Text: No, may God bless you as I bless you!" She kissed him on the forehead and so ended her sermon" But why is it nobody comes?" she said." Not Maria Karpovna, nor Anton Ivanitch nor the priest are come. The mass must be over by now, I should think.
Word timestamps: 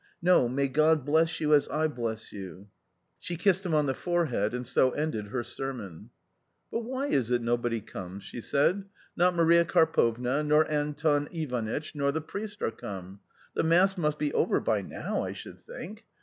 No, 0.19 0.49
may 0.49 0.67
God 0.67 1.05
bless 1.05 1.39
you 1.39 1.53
as 1.53 1.67
I 1.67 1.87
bless 1.87 2.31
you!" 2.33 2.69
She 3.19 3.35
kissed 3.37 3.63
him 3.63 3.75
on 3.75 3.85
the 3.85 3.93
forehead 3.93 4.51
and 4.51 4.65
so 4.65 4.89
ended 4.89 5.27
her 5.27 5.43
sermon" 5.43 6.09
But 6.71 6.79
why 6.85 7.05
is 7.05 7.29
it 7.29 7.43
nobody 7.43 7.81
comes?" 7.81 8.23
she 8.23 8.41
said." 8.41 8.85
Not 9.15 9.35
Maria 9.35 9.63
Karpovna, 9.63 10.43
nor 10.43 10.67
Anton 10.71 11.27
Ivanitch 11.31 11.93
nor 11.93 12.11
the 12.11 12.19
priest 12.19 12.63
are 12.63 12.71
come. 12.71 13.19
The 13.53 13.61
mass 13.61 13.95
must 13.95 14.17
be 14.17 14.33
over 14.33 14.59
by 14.59 14.81
now, 14.81 15.23
I 15.23 15.33
should 15.33 15.59
think. 15.59 16.03